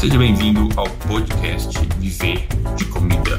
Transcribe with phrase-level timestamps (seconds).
[0.00, 3.36] Seja bem-vindo ao podcast Viver de Comida.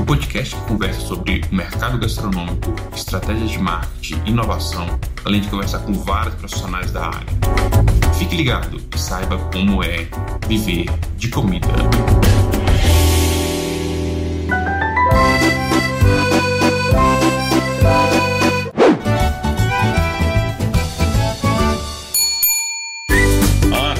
[0.00, 4.86] O podcast que conversa sobre o mercado gastronômico, estratégias de marketing, inovação,
[5.26, 7.26] além de conversar com vários profissionais da área.
[8.18, 10.08] Fique ligado e saiba como é
[10.48, 10.86] viver
[11.18, 11.68] de comida.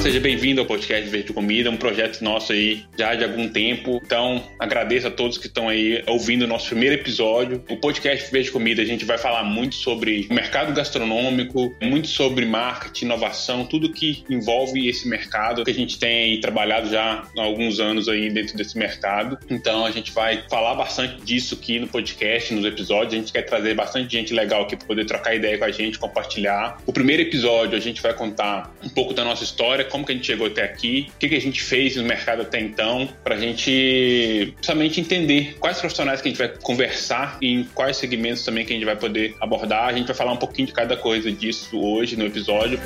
[0.03, 4.01] Seja bem-vindo ao podcast Verde Comida, um projeto nosso aí já de algum tempo.
[4.05, 7.63] Então, agradeço a todos que estão aí ouvindo o nosso primeiro episódio.
[7.69, 12.45] O podcast Verde Comida, a gente vai falar muito sobre o mercado gastronômico, muito sobre
[12.45, 17.79] marketing, inovação, tudo que envolve esse mercado que a gente tem trabalhado já há alguns
[17.79, 19.37] anos aí dentro desse mercado.
[19.49, 23.13] Então, a gente vai falar bastante disso aqui no podcast, nos episódios.
[23.13, 25.97] A gente quer trazer bastante gente legal aqui para poder trocar ideia com a gente,
[25.97, 26.77] compartilhar.
[26.85, 30.15] O primeiro episódio, a gente vai contar um pouco da nossa história, como que a
[30.15, 33.35] gente chegou até aqui, o que, que a gente fez no mercado até então, para
[33.35, 38.43] a gente somente entender quais profissionais que a gente vai conversar e em quais segmentos
[38.43, 39.89] também que a gente vai poder abordar.
[39.89, 42.79] A gente vai falar um pouquinho de cada coisa disso hoje no episódio.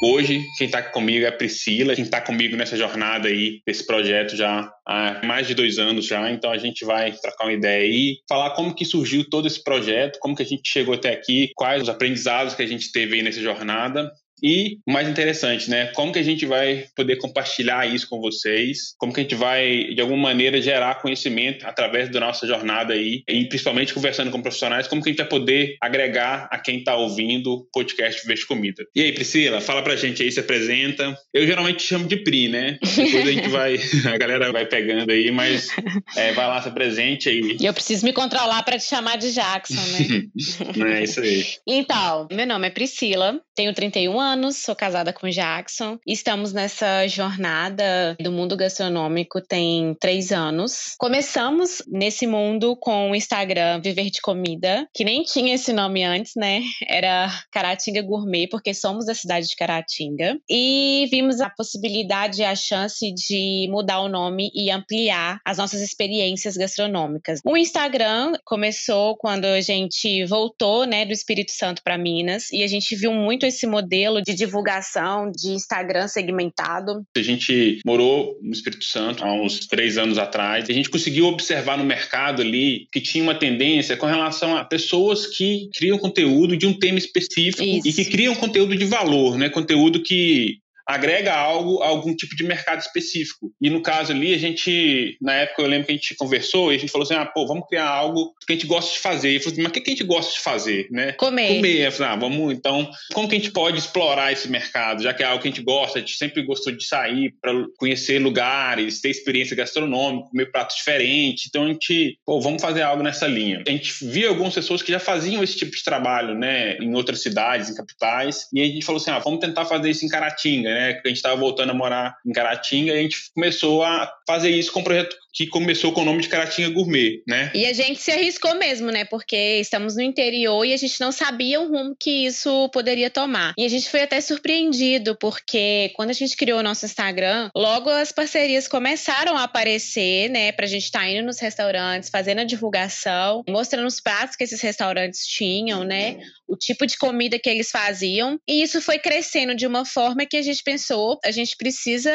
[0.00, 4.36] Hoje, quem está comigo é a Priscila, quem está comigo nessa jornada aí, desse projeto
[4.36, 8.18] já há mais de dois anos já, então a gente vai trocar uma ideia aí,
[8.28, 11.82] falar como que surgiu todo esse projeto, como que a gente chegou até aqui, quais
[11.82, 14.08] os aprendizados que a gente teve aí nessa jornada
[14.42, 15.86] e o mais interessante, né?
[15.94, 18.94] Como que a gente vai poder compartilhar isso com vocês?
[18.98, 23.22] Como que a gente vai, de alguma maneira, gerar conhecimento através da nossa jornada aí,
[23.28, 26.96] e principalmente conversando com profissionais, como que a gente vai poder agregar a quem está
[26.96, 28.84] ouvindo o podcast Verde Comida.
[28.94, 31.16] E aí, Priscila, fala pra gente aí, se apresenta.
[31.32, 32.78] Eu geralmente chamo de Pri, né?
[32.82, 33.76] Depois a gente vai,
[34.12, 35.68] a galera vai pegando aí, mas
[36.16, 37.56] é, vai lá, se apresente aí.
[37.60, 40.98] E eu preciso me controlar para te chamar de Jackson, né?
[40.98, 41.44] é isso aí.
[41.66, 45.98] Então, meu nome é Priscila, tenho 31 anos anos, sou casada com Jackson.
[46.06, 50.94] Estamos nessa jornada do mundo gastronômico tem três anos.
[50.98, 56.32] Começamos nesse mundo com o Instagram Viver de Comida, que nem tinha esse nome antes,
[56.36, 56.62] né?
[56.86, 60.38] Era Caratinga Gourmet, porque somos da cidade de Caratinga.
[60.48, 65.80] E vimos a possibilidade e a chance de mudar o nome e ampliar as nossas
[65.80, 67.40] experiências gastronômicas.
[67.44, 72.66] O Instagram começou quando a gente voltou, né, do Espírito Santo para Minas e a
[72.66, 77.02] gente viu muito esse modelo modelo de divulgação de Instagram segmentado.
[77.16, 81.78] A gente morou no Espírito Santo há uns três anos atrás a gente conseguiu observar
[81.78, 86.66] no mercado ali que tinha uma tendência com relação a pessoas que criam conteúdo de
[86.66, 87.88] um tema específico Isso.
[87.88, 89.48] e que criam conteúdo de valor, né?
[89.48, 93.52] Conteúdo que agrega algo a algum tipo de mercado específico.
[93.60, 96.76] E no caso ali, a gente, na época eu lembro que a gente conversou e
[96.76, 99.32] a gente falou assim: ah, pô, vamos criar algo que a gente gosta de fazer.
[99.32, 101.12] E eu falei assim, mas o que, a gente gosta de fazer, né?
[101.12, 101.56] Comer.
[101.56, 101.86] Comer.
[101.86, 105.22] Eu falei, ah, vamos, então, como que a gente pode explorar esse mercado, já que
[105.22, 109.02] é algo que a gente gosta, a gente sempre gostou de sair para conhecer lugares,
[109.02, 111.46] ter experiência gastronômica, comer pratos diferentes.
[111.48, 113.62] Então a gente, pô, vamos fazer algo nessa linha.
[113.66, 117.20] A gente via algumas pessoas que já faziam esse tipo de trabalho, né, em outras
[117.20, 120.72] cidades, em capitais, e a gente falou assim: ah, vamos tentar fazer isso em Caratinga,
[120.72, 120.77] né?
[120.78, 121.00] Né?
[121.04, 124.72] A gente estava voltando a morar em Caratinga e a gente começou a fazer isso
[124.72, 127.52] com um projeto que começou com o nome de Caratinga Gourmet, né?
[127.54, 129.04] E a gente se arriscou mesmo, né?
[129.04, 133.54] Porque estamos no interior e a gente não sabia o rumo que isso poderia tomar.
[133.56, 137.88] E a gente foi até surpreendido, porque quando a gente criou o nosso Instagram, logo
[137.88, 140.50] as parcerias começaram a aparecer, né?
[140.50, 144.60] Pra gente estar tá indo nos restaurantes, fazendo a divulgação, mostrando os pratos que esses
[144.60, 146.18] restaurantes tinham, né?
[146.48, 148.40] O tipo de comida que eles faziam.
[148.48, 152.10] E isso foi crescendo de uma forma que a gente pensou, a gente precisa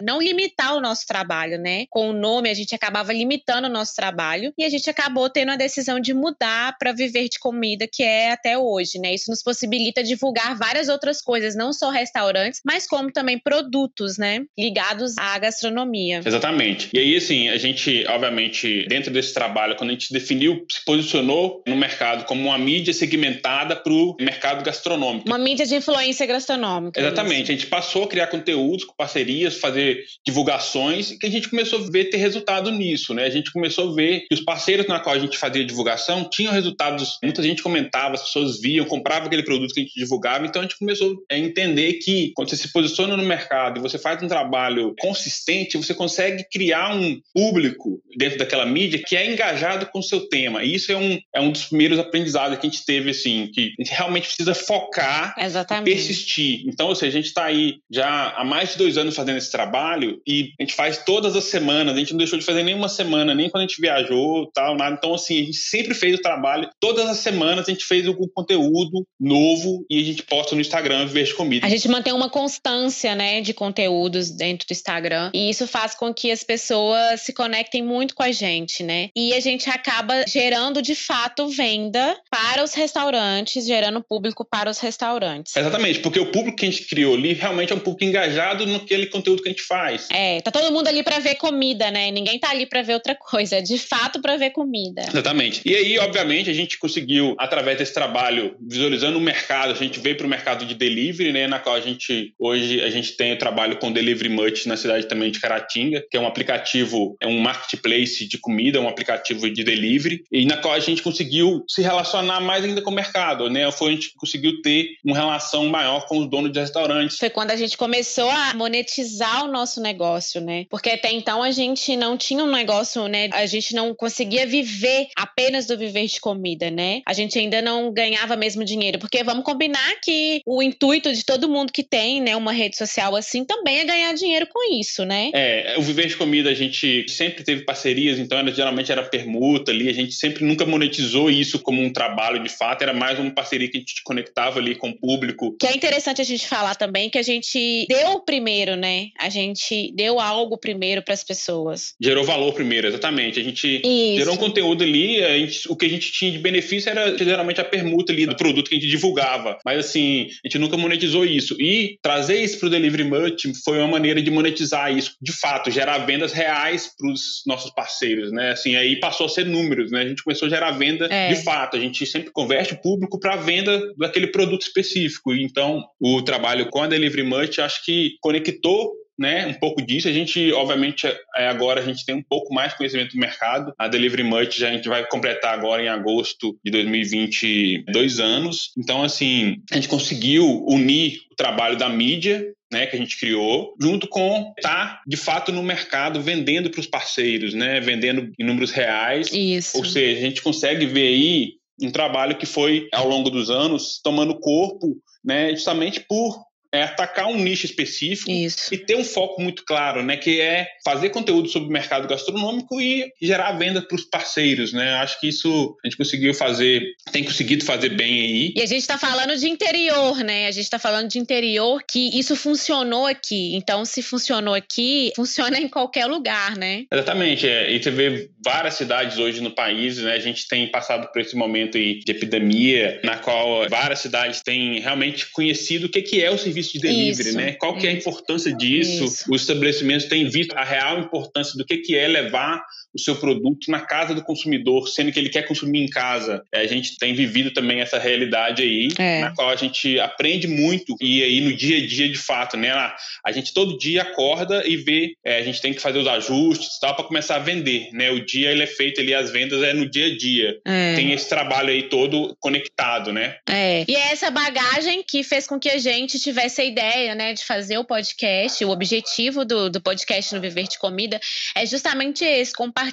[0.00, 1.84] não limitar o nosso trabalho, né?
[1.90, 5.50] Com o nome, a gente acabava limitando o nosso trabalho e a gente acabou tendo
[5.52, 9.14] a decisão de mudar para viver de comida, que é até hoje, né?
[9.14, 14.42] Isso nos possibilita divulgar várias outras coisas, não só restaurantes, mas como também produtos, né?
[14.58, 16.20] Ligados à gastronomia.
[16.24, 16.90] Exatamente.
[16.92, 21.62] E aí, assim, a gente, obviamente, dentro desse trabalho, quando a gente definiu, se posicionou
[21.66, 25.26] no mercado como uma mídia segmentada para o mercado gastronômico.
[25.26, 27.00] Uma mídia de influência gastronômica.
[27.00, 27.50] Exatamente.
[27.50, 31.80] A gente passou a criar conteúdos com parcerias, fazer divulgações, e que a gente começou
[31.80, 33.24] a ver ter resultado nisso, né?
[33.24, 36.52] A gente começou a ver que os parceiros na qual a gente fazia divulgação tinham
[36.52, 40.60] resultados, muita gente comentava, as pessoas viam, compravam aquele produto que a gente divulgava, então
[40.60, 44.22] a gente começou a entender que quando você se posiciona no mercado e você faz
[44.22, 50.00] um trabalho consistente, você consegue criar um público dentro daquela mídia que é engajado com
[50.00, 50.64] o seu tema.
[50.64, 53.72] E isso é um, é um dos primeiros aprendizados que a gente teve, assim, que
[53.78, 55.90] a gente realmente precisa focar Exatamente.
[55.90, 56.62] e persistir.
[56.66, 59.50] Então, ou seja, a gente está aí já há mais de dois anos fazendo esse
[59.50, 61.94] trabalho e a gente faz todas as semanas.
[61.94, 64.76] A gente, em deixou de fazer nem uma semana, nem quando a gente viajou, tal,
[64.76, 64.96] nada.
[64.98, 66.68] Então, assim, a gente sempre fez o trabalho.
[66.80, 71.06] Todas as semanas a gente fez algum conteúdo novo e a gente posta no Instagram
[71.06, 71.66] Verde Comida.
[71.66, 76.12] A gente mantém uma constância, né, de conteúdos dentro do Instagram e isso faz com
[76.12, 79.08] que as pessoas se conectem muito com a gente, né?
[79.16, 84.78] E a gente acaba gerando de fato venda para os restaurantes, gerando público para os
[84.78, 85.56] restaurantes.
[85.56, 89.06] Exatamente, porque o público que a gente criou ali realmente é um público engajado naquele
[89.06, 90.08] conteúdo que a gente faz.
[90.10, 92.10] É, tá todo mundo ali para ver comida, né?
[92.14, 95.02] Ninguém tá ali para ver outra coisa, é de fato para ver comida.
[95.02, 95.60] Exatamente.
[95.64, 100.16] E aí, obviamente, a gente conseguiu através desse trabalho visualizando o mercado, a gente veio
[100.16, 103.38] para o mercado de delivery, né, na qual a gente hoje a gente tem o
[103.38, 107.38] trabalho com Delivery Much na cidade também de Caratinga, que é um aplicativo, é um
[107.38, 112.40] marketplace de comida, um aplicativo de delivery, e na qual a gente conseguiu se relacionar
[112.40, 113.70] mais ainda com o mercado, né?
[113.72, 117.18] Foi a gente conseguiu ter uma relação maior com os donos de restaurantes.
[117.18, 120.66] Foi quando a gente começou a monetizar o nosso negócio, né?
[120.70, 123.30] Porque até então a gente não tinha um negócio, né?
[123.32, 127.00] A gente não conseguia viver apenas do viver de comida, né?
[127.06, 131.48] A gente ainda não ganhava mesmo dinheiro, porque vamos combinar que o intuito de todo
[131.48, 135.30] mundo que tem, né, uma rede social assim também é ganhar dinheiro com isso, né?
[135.34, 139.70] É, o viver de comida a gente sempre teve parcerias, então era, geralmente era permuta
[139.70, 143.30] ali, a gente sempre nunca monetizou isso como um trabalho de fato, era mais uma
[143.30, 145.56] parceria que a gente conectava ali com o público.
[145.58, 149.08] Que é interessante a gente falar também que a gente deu primeiro, né?
[149.18, 151.93] A gente deu algo primeiro para as pessoas.
[152.00, 153.38] Gerou valor primeiro, exatamente.
[153.38, 154.18] A gente Isso.
[154.18, 157.64] gerou um conteúdo ali, gente, o que a gente tinha de benefício era geralmente a
[157.64, 159.58] permuta ali do produto que a gente divulgava.
[159.64, 161.56] Mas assim, a gente nunca monetizou isso.
[161.60, 165.70] E trazer isso para o Delivery Much foi uma maneira de monetizar isso, de fato,
[165.70, 168.50] gerar vendas reais para os nossos parceiros, né?
[168.50, 170.02] Assim, aí passou a ser números, né?
[170.02, 171.32] A gente começou a gerar venda É.
[171.32, 171.76] de fato.
[171.76, 175.32] A gente sempre converte o público para venda daquele produto específico.
[175.34, 180.08] Então, o trabalho com a Delivery Much acho que conectou né, um pouco disso.
[180.08, 181.06] A gente, obviamente,
[181.36, 183.72] é, agora a gente tem um pouco mais conhecimento do mercado.
[183.78, 188.72] A Delivery Much já a gente vai completar agora em agosto de 2020 dois anos.
[188.76, 192.44] Então, assim, a gente conseguiu unir o trabalho da mídia
[192.74, 196.88] né, que a gente criou, junto com estar de fato no mercado vendendo para os
[196.88, 199.30] parceiros, né, vendendo em números reais.
[199.32, 199.78] Isso.
[199.78, 204.00] Ou seja, a gente consegue ver aí um trabalho que foi ao longo dos anos
[204.02, 206.44] tomando corpo, né, justamente por
[206.74, 208.74] é, atacar um nicho específico Isso.
[208.74, 212.80] e ter um foco muito claro, né, que é fazer conteúdo sobre o mercado gastronômico
[212.80, 214.94] e gerar venda para os parceiros, né?
[214.94, 216.82] Acho que isso a gente conseguiu fazer,
[217.12, 218.52] tem conseguido fazer bem aí.
[218.56, 220.46] E a gente está falando de interior, né?
[220.46, 223.54] A gente está falando de interior que isso funcionou aqui.
[223.54, 226.84] Então, se funcionou aqui, funciona em qualquer lugar, né?
[226.92, 227.46] Exatamente.
[227.46, 230.14] É, e você vê várias cidades hoje no país, né?
[230.14, 235.30] A gente tem passado por esse momento de epidemia, na qual várias cidades têm realmente
[235.32, 237.52] conhecido o que é o serviço de delivery, Isso, né?
[237.52, 239.04] Qual que é a importância disso?
[239.04, 239.32] Isso.
[239.32, 242.64] Os estabelecimentos têm visto a real importância do que que é levar
[242.94, 246.42] o seu produto na casa do consumidor, sendo que ele quer consumir em casa.
[246.52, 249.20] É, A gente tem vivido também essa realidade aí, É.
[249.20, 252.70] na qual a gente aprende muito e aí no dia a dia de fato, né?
[252.70, 252.94] A,
[253.26, 256.76] a gente todo dia acorda e vê, é, a gente tem que fazer os ajustes
[256.76, 258.10] e tal para começar a vender, né?
[258.10, 260.56] O dia ele é feito ali, as vendas é no dia a dia.
[260.64, 260.94] É.
[260.94, 263.36] Tem esse trabalho aí todo conectado, né?
[263.48, 263.84] É.
[263.88, 267.44] E é essa bagagem que fez com que a gente tivesse a ideia, né, de
[267.44, 268.64] fazer o podcast.
[268.64, 271.20] O objetivo do, do podcast no Viver de Comida
[271.56, 272.83] é justamente esse: compartilhar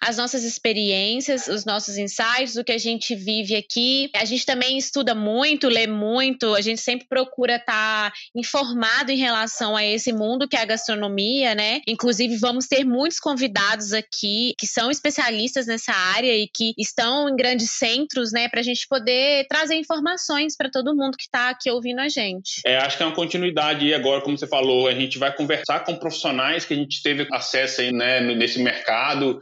[0.00, 4.10] as nossas experiências, os nossos insights, o que a gente vive aqui.
[4.14, 9.76] A gente também estuda muito, lê muito, a gente sempre procura estar informado em relação
[9.76, 11.80] a esse mundo que é a gastronomia, né?
[11.86, 17.36] Inclusive, vamos ter muitos convidados aqui que são especialistas nessa área e que estão em
[17.36, 21.70] grandes centros, né, para a gente poder trazer informações para todo mundo que está aqui
[21.70, 22.60] ouvindo a gente.
[22.64, 25.80] É, acho que é uma continuidade aí agora, como você falou, a gente vai conversar
[25.80, 28.95] com profissionais que a gente teve acesso aí, né, nesse mercado.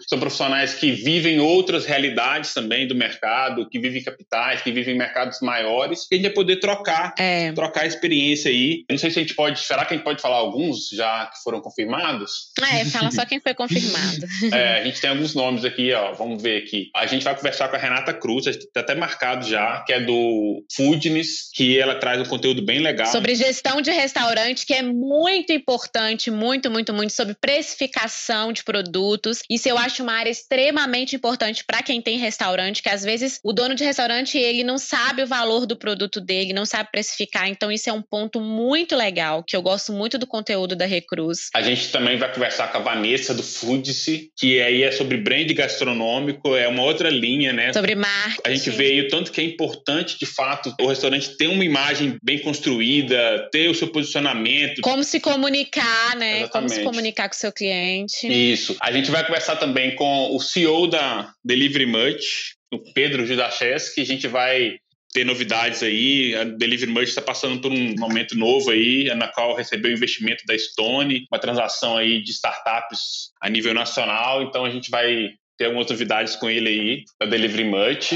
[0.08, 4.94] São profissionais que vivem outras realidades também do mercado, que vivem em capitais, que vivem
[4.94, 7.52] em mercados maiores, que a gente vai poder trocar, É.
[7.52, 8.84] trocar experiência aí.
[8.88, 11.26] Eu não sei se a gente pode, será que a gente pode falar alguns já
[11.26, 12.50] que foram confirmados?
[12.73, 14.25] É, fala só quem foi confirmado.
[14.54, 16.12] É, a gente tem alguns nomes aqui, ó.
[16.12, 16.90] Vamos ver aqui.
[16.94, 19.92] A gente vai conversar com a Renata Cruz, a gente tá até marcado já, que
[19.92, 23.06] é do Foodness, que ela traz um conteúdo bem legal.
[23.06, 29.40] Sobre gestão de restaurante, que é muito importante, muito, muito, muito, sobre precificação de produtos.
[29.49, 33.53] Isso eu acho uma área extremamente importante para quem tem restaurante, que às vezes o
[33.53, 37.49] dono de restaurante, ele não sabe o valor do produto dele, não sabe precificar.
[37.49, 41.49] Então isso é um ponto muito legal, que eu gosto muito do conteúdo da Recruz.
[41.55, 45.51] A gente também vai conversar com a Vanessa do Foodice, que aí é sobre brand
[45.53, 47.73] gastronômico, é uma outra linha, né?
[47.73, 48.41] Sobre marketing.
[48.45, 51.65] A gente vê aí o tanto que é importante, de fato, o restaurante ter uma
[51.65, 54.81] imagem bem construída ter o seu posicionamento.
[54.81, 56.41] Como se comunicar, né?
[56.41, 56.51] Exatamente.
[56.51, 58.27] Como se comunicar com o seu cliente.
[58.27, 58.77] Isso.
[58.81, 64.00] A gente vai conversar também com o CEO da Delivery Much, o Pedro Judaches, que
[64.00, 64.76] a gente vai
[65.12, 66.37] ter novidades aí.
[66.37, 70.57] A Delivery Merge está passando por um momento novo aí, na qual recebeu investimento da
[70.57, 74.45] Stone, uma transação aí de startups a nível nacional.
[74.45, 78.12] Então a gente vai ter algumas novidades com ele aí, da Delivery Much.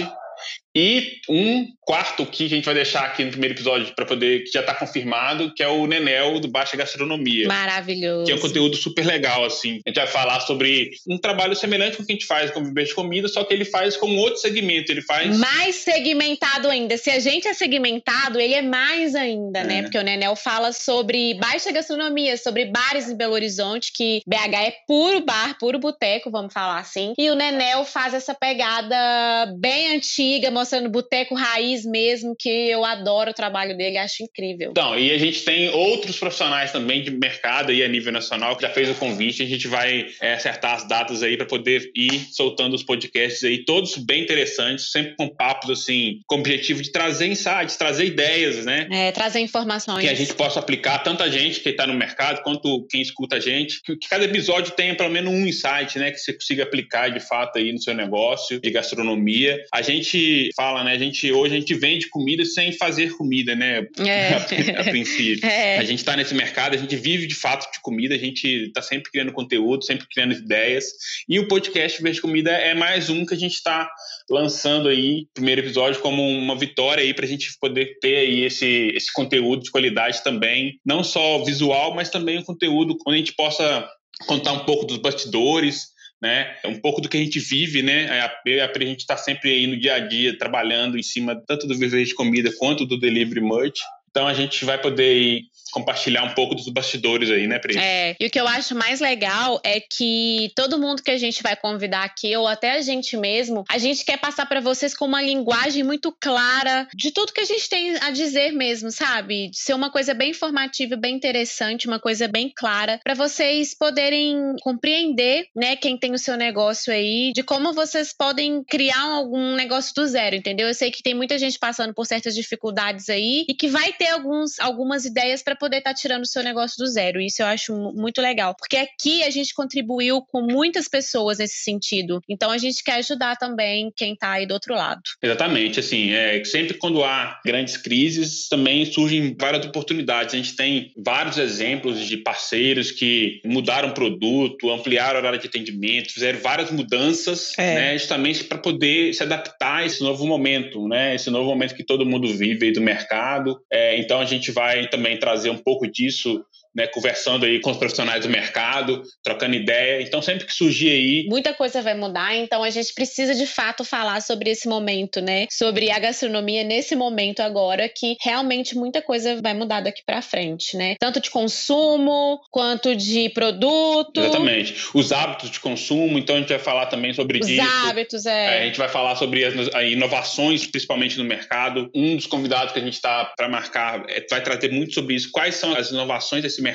[0.73, 4.51] E um quarto que a gente vai deixar aqui no primeiro episódio para poder, que
[4.53, 7.49] já está confirmado, que é o Nenel do Baixa Gastronomia.
[7.49, 8.27] Maravilhoso.
[8.27, 9.81] Que é um conteúdo super legal, assim.
[9.87, 12.61] A gente vai falar sobre um trabalho semelhante com o que a gente faz com
[12.61, 14.93] o Viver de Comida, só que ele faz com outro segmento.
[14.93, 15.39] Ele faz.
[15.39, 16.99] Mais segmentado ainda.
[16.99, 19.77] Se a gente é segmentado, ele é mais ainda, né?
[19.77, 19.77] é.
[19.77, 19.83] né?
[19.85, 24.75] Porque o Nenel fala sobre baixa gastronomia, sobre bares em Belo Horizonte, que BH é
[24.87, 27.15] puro bar, puro boteco, vamos falar assim.
[27.17, 33.31] E o Nenel faz essa pegada bem antiga, mostrando boteco raiz mesmo, que eu adoro
[33.31, 34.71] o trabalho dele, acho incrível.
[34.71, 38.63] Então, e a gente tem outros profissionais também de mercado aí a nível nacional que
[38.63, 42.29] já fez o convite, a gente vai é, acertar as datas aí para poder ir
[42.33, 46.91] soltando os podcasts aí, todos bem interessantes, sempre com papos assim, com o objetivo de
[46.91, 48.89] trazer insights, trazer ideias, né?
[48.91, 50.01] É, trazer informações.
[50.01, 53.37] Que a gente possa aplicar, tanto a gente que está no mercado, quanto quem escuta
[53.37, 56.11] a gente, que, que cada episódio tenha pelo menos um insight, né?
[56.11, 59.63] Que você consiga aplicar de fato aí no seu negócio de gastronomia.
[59.73, 60.93] A gente fala, né?
[60.93, 63.87] A gente hoje a gente vende comida sem fazer comida, né?
[63.99, 64.29] É.
[64.79, 65.49] A, a princípio.
[65.59, 65.79] É.
[65.79, 68.83] A gente está nesse mercado, a gente vive de fato de comida, a gente está
[68.83, 70.87] sempre criando conteúdo, sempre criando ideias.
[71.29, 73.89] E o podcast Verde Comida é mais um que a gente está
[74.29, 78.93] lançando aí, primeiro episódio, como uma vitória aí para a gente poder ter aí esse,
[78.95, 83.35] esse conteúdo de qualidade também, não só visual, mas também um conteúdo onde a gente
[83.35, 83.89] possa
[84.27, 85.89] contar um pouco dos bastidores,
[86.21, 86.57] né?
[86.63, 88.05] É um pouco do que a gente vive, né?
[88.05, 91.41] É a, a, a gente está sempre aí no dia a dia trabalhando em cima
[91.47, 93.81] tanto do viver de comida quanto do delivery merch.
[94.19, 97.79] Então a gente vai poder ir compartilhar um pouco dos bastidores aí, né, Pri?
[97.79, 101.43] É, e o que eu acho mais legal é que todo mundo que a gente
[101.43, 105.05] vai convidar aqui, ou até a gente mesmo, a gente quer passar para vocês com
[105.05, 109.51] uma linguagem muito clara de tudo que a gente tem a dizer mesmo, sabe?
[109.51, 114.57] De ser uma coisa bem informativa, bem interessante, uma coisa bem clara, para vocês poderem
[114.63, 119.95] compreender, né, quem tem o seu negócio aí, de como vocês podem criar algum negócio
[119.95, 120.69] do zero, entendeu?
[120.69, 124.08] Eu sei que tem muita gente passando por certas dificuldades aí e que vai ter
[124.09, 127.21] alguns, algumas ideias para poder estar tá tirando o seu negócio do zero.
[127.21, 132.21] Isso eu acho muito legal, porque aqui a gente contribuiu com muitas pessoas nesse sentido.
[132.29, 135.01] Então a gente quer ajudar também quem está aí do outro lado.
[135.23, 140.35] Exatamente, assim, é, sempre quando há grandes crises, também surgem várias oportunidades.
[140.35, 145.47] A gente tem vários exemplos de parceiros que mudaram o produto, ampliaram a área de
[145.47, 147.75] atendimento, fizeram várias mudanças, é.
[147.75, 151.85] né, justamente para poder se adaptar a esse novo momento, né, esse novo momento que
[151.85, 153.61] todo mundo vive aí do mercado.
[153.73, 156.45] É, então a gente vai também trazer um pouco disso
[156.79, 160.01] né, conversando aí com os profissionais do mercado, trocando ideia.
[160.01, 161.27] Então, sempre que surgir aí.
[161.29, 165.47] Muita coisa vai mudar, então a gente precisa de fato falar sobre esse momento, né?
[165.51, 170.77] Sobre a gastronomia nesse momento agora, que realmente muita coisa vai mudar daqui para frente,
[170.77, 170.95] né?
[171.01, 174.21] Tanto de consumo quanto de produto.
[174.21, 174.77] Exatamente.
[174.95, 177.63] Os hábitos de consumo, então a gente vai falar também sobre Os isso.
[177.85, 178.59] hábitos, é.
[178.59, 178.63] é.
[178.63, 181.91] A gente vai falar sobre as, as, inovações, principalmente no mercado.
[181.93, 185.31] Um dos convidados que a gente está para marcar é, vai trazer muito sobre isso.
[185.33, 186.68] Quais são as inovações desse mercado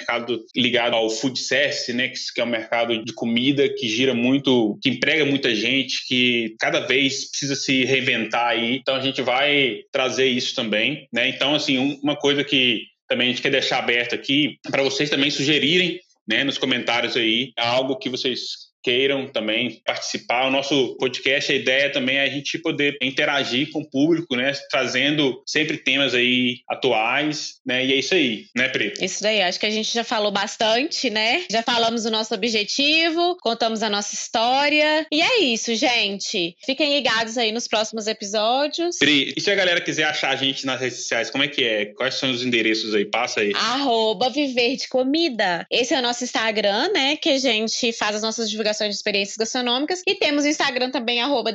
[0.56, 4.90] ligado ao food service, né, que é um mercado de comida que gira muito, que
[4.90, 8.76] emprega muita gente, que cada vez precisa se reinventar aí.
[8.76, 11.30] Então a gente vai trazer isso também, né?
[11.30, 15.30] Então assim, uma coisa que também a gente quer deixar aberto aqui para vocês também
[15.30, 20.48] sugerirem né, nos comentários aí algo que vocês queiram também participar.
[20.48, 24.52] O nosso podcast, a ideia também é a gente poder interagir com o público, né?
[24.70, 27.86] Trazendo sempre temas aí atuais, né?
[27.86, 28.94] E é isso aí, né, Pri?
[29.00, 31.46] Isso daí, acho que a gente já falou bastante, né?
[31.50, 35.08] Já falamos o nosso objetivo, contamos a nossa história.
[35.12, 36.56] E é isso, gente.
[36.66, 38.98] Fiquem ligados aí nos próximos episódios.
[38.98, 41.64] Pri, e se a galera quiser achar a gente nas redes sociais, como é que
[41.64, 41.86] é?
[41.86, 43.06] Quais são os endereços aí?
[43.06, 43.54] Passa aí.
[43.56, 45.66] Arroba Viver de Comida.
[45.72, 47.16] Esse é o nosso Instagram, né?
[47.16, 50.02] Que a gente faz as nossas divulgações de experiências gastronômicas.
[50.08, 51.52] E temos o Instagram também, arroba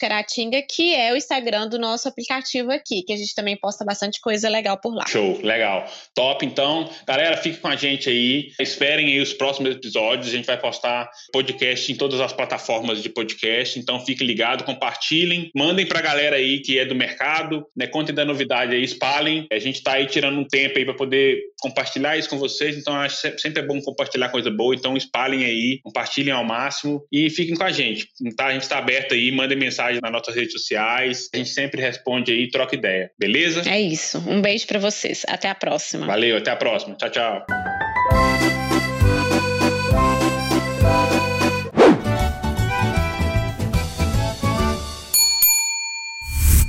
[0.00, 4.20] Caratinga, que é o Instagram do nosso aplicativo aqui, que a gente também posta bastante
[4.20, 5.06] coisa legal por lá.
[5.06, 5.86] Show, legal.
[6.14, 6.88] Top, então.
[7.06, 8.52] Galera, fique com a gente aí.
[8.60, 10.28] Esperem aí os próximos episódios.
[10.28, 13.78] A gente vai postar podcast em todas as plataformas de podcast.
[13.78, 17.86] Então fique ligado, compartilhem, mandem pra galera aí que é do mercado, né?
[17.86, 19.46] Contem da novidade aí, espalhem.
[19.50, 22.76] A gente tá aí tirando um tempo aí para poder compartilhar isso com vocês.
[22.76, 24.74] Então acho sempre é bom compartilhar coisa boa.
[24.74, 28.08] Então espalhem aí, compartilhem ao ao máximo e fiquem com a gente.
[28.36, 28.46] Tá?
[28.46, 31.28] A gente está aberto aí, mandem mensagem nas nossas redes sociais.
[31.34, 33.10] A gente sempre responde aí, troca ideia.
[33.18, 33.62] Beleza?
[33.66, 34.22] É isso.
[34.28, 35.24] Um beijo para vocês.
[35.26, 36.06] Até a próxima.
[36.06, 36.94] Valeu, até a próxima.
[36.96, 37.46] Tchau, tchau.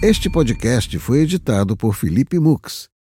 [0.02, 2.95] Este podcast foi editado por Felipe Mux